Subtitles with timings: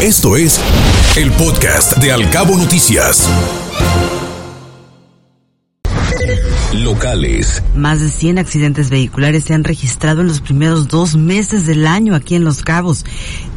[0.00, 0.60] Esto es
[1.16, 3.28] el podcast de Alcabo Noticias.
[6.72, 7.64] Locales.
[7.74, 12.14] Más de 100 accidentes vehiculares se han registrado en los primeros dos meses del año
[12.14, 13.04] aquí en Los Cabos.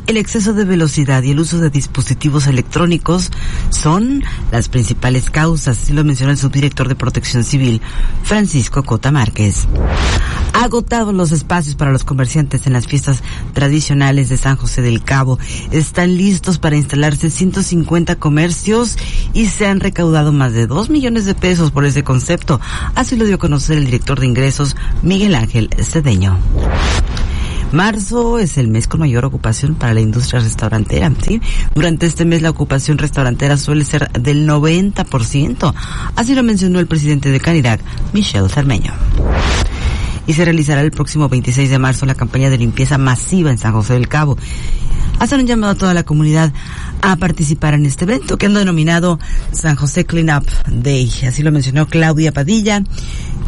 [0.07, 3.29] El exceso de velocidad y el uso de dispositivos electrónicos
[3.69, 7.81] son las principales causas, así lo mencionó el subdirector de Protección Civil,
[8.23, 9.67] Francisco Cota Márquez.
[10.53, 13.23] Agotados los espacios para los comerciantes en las fiestas
[13.53, 15.39] tradicionales de San José del Cabo.
[15.71, 18.97] Están listos para instalarse 150 comercios
[19.33, 22.59] y se han recaudado más de 2 millones de pesos por ese concepto.
[22.95, 26.37] Así lo dio a conocer el director de ingresos, Miguel Ángel Cedeño.
[27.71, 31.11] Marzo es el mes con mayor ocupación para la industria restaurantera.
[31.73, 35.73] Durante este mes la ocupación restaurantera suele ser del 90%.
[36.15, 37.81] Así lo mencionó el presidente de Canirac,
[38.13, 38.93] Michelle Cermeño
[40.31, 43.73] y se realizará el próximo 26 de marzo la campaña de limpieza masiva en San
[43.73, 44.37] José del Cabo.
[45.19, 46.53] Hacen un llamado a toda la comunidad
[47.01, 49.19] a participar en este evento que han denominado
[49.51, 51.11] San José Clean Up Day.
[51.27, 52.81] Así lo mencionó Claudia Padilla,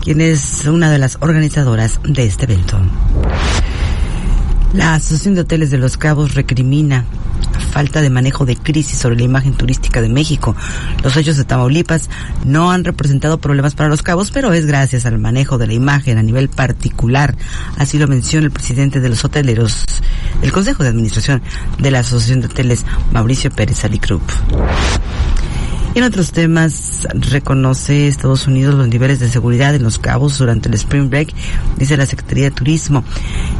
[0.03, 2.77] quien es una de las organizadoras de este evento.
[4.73, 7.05] La Asociación de Hoteles de Los Cabos recrimina
[7.73, 10.55] falta de manejo de crisis sobre la imagen turística de México.
[11.03, 12.07] Los hechos de Tamaulipas
[12.45, 16.19] no han representado problemas para los cabos, pero es gracias al manejo de la imagen
[16.19, 17.35] a nivel particular.
[17.77, 19.85] Así lo menciona el presidente de los hoteleros,
[20.43, 21.41] el Consejo de Administración
[21.79, 24.21] de la Asociación de Hoteles, Mauricio Pérez Alicrup.
[25.95, 30.67] Y en otros temas, reconoce Estados Unidos los niveles de seguridad en los cabos durante
[30.67, 31.33] el Spring Break,
[31.77, 33.03] dice la Secretaría de Turismo.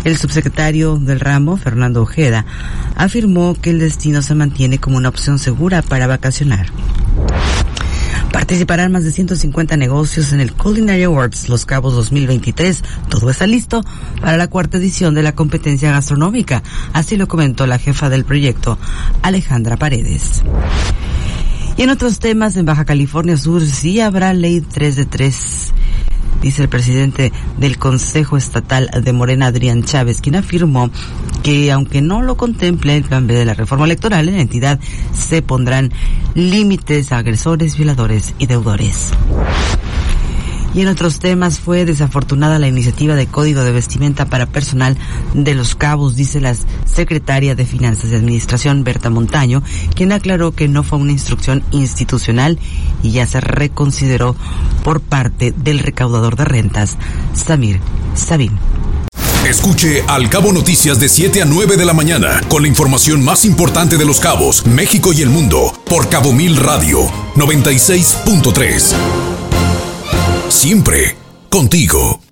[0.04, 2.46] El subsecretario del ramo, Fernando Ojeda,
[2.96, 6.66] afirmó que el destino se mantiene como una opción segura para vacacionar.
[8.32, 12.84] Participarán más de 150 negocios en el Culinary Awards Los Cabos 2023.
[13.10, 13.84] Todo está listo
[14.22, 16.64] para la cuarta edición de la competencia gastronómica.
[16.94, 18.80] Así lo comentó la jefa del proyecto,
[19.22, 20.42] Alejandra Paredes.
[21.78, 25.74] Y en otros temas, en Baja California Sur sí habrá ley 3 de 3
[26.44, 30.92] dice el presidente del Consejo Estatal de Morena, Adrián Chávez, quien afirmó
[31.42, 34.80] que aunque no lo contemple el plan B de la reforma electoral, en la entidad
[35.14, 35.92] se pondrán
[36.36, 39.14] límites a agresores, violadores y deudores.
[40.74, 44.98] Y en otros temas fue desafortunada la iniciativa de código de vestimenta para personal
[45.34, 49.64] de los cabos, dice la secretaria de Finanzas y Administración, Berta Montaño,
[49.96, 52.58] quien aclaró que no fue una instrucción institucional
[53.04, 54.36] y ya se reconsideró
[54.84, 56.98] por parte del recaudador de rentas,
[57.34, 57.80] Samir
[58.16, 58.58] Sabin.
[59.48, 63.44] Escuche Al Cabo Noticias de 7 a 9 de la mañana con la información más
[63.44, 67.02] importante de los cabos, México y el mundo por Cabo Mil Radio
[67.36, 69.43] 96.3
[70.64, 71.18] siempre
[71.50, 72.23] contigo.